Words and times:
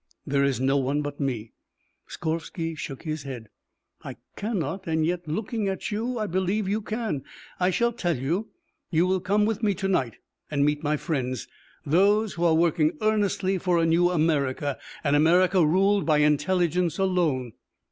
"There 0.25 0.43
is 0.43 0.59
no 0.59 0.77
one 0.77 1.03
but 1.03 1.19
me." 1.19 1.51
Skorvsky 2.07 2.73
shook 2.75 3.03
his 3.03 3.21
head. 3.21 3.49
"I 4.03 4.15
cannot 4.35 4.87
and 4.87 5.05
yet 5.05 5.27
looking 5.27 5.67
at 5.67 5.91
you 5.91 6.17
I 6.17 6.25
believe 6.25 6.67
you 6.67 6.81
can. 6.81 7.23
I 7.59 7.69
shall 7.69 7.91
tell 7.93 8.17
you. 8.17 8.49
You 8.89 9.05
will 9.05 9.19
come 9.19 9.45
with 9.45 9.61
me 9.61 9.75
to 9.75 9.87
night 9.87 10.15
and 10.49 10.65
meet 10.65 10.81
my 10.81 10.97
friends 10.97 11.47
those 11.85 12.33
who 12.33 12.45
are 12.45 12.55
working 12.55 12.97
earnestly 12.99 13.59
for 13.59 13.77
a 13.77 13.85
new 13.85 14.09
America, 14.09 14.79
an 15.03 15.13
America 15.13 15.63
ruled 15.63 16.03
by 16.07 16.17
intelligence 16.17 16.97
alone. 16.97 17.53